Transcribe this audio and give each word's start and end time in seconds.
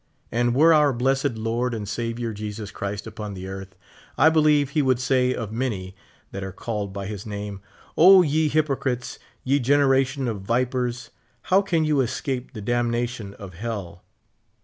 And 0.31 0.55
were 0.55 0.73
our 0.73 0.93
blessed 0.93 1.35
Lord 1.35 1.75
and 1.75 1.87
Saviour 1.87 2.33
Jesus 2.33 2.71
Christ 2.71 3.05
upon 3.05 3.35
the 3.35 3.45
earth, 3.45 3.75
I 4.17 4.29
believe 4.31 4.71
he 4.71 4.81
would 4.81 4.99
say 4.99 5.31
of 5.35 5.51
many 5.51 5.95
that 6.31 6.43
are 6.43 6.51
called 6.51 6.91
by 6.91 7.05
his 7.05 7.23
name: 7.27 7.61
'O, 7.95 8.23
ye 8.23 8.47
hypocrites, 8.47 9.19
ye 9.43 9.59
gen 9.59 9.79
eration 9.81 10.27
of 10.27 10.41
vipers, 10.41 11.11
how 11.53 11.61
can 11.61 11.85
you 11.85 12.01
escape 12.01 12.53
the 12.53 12.61
damnation 12.61 13.35
of, 13.35 13.53
hell." 13.53 14.01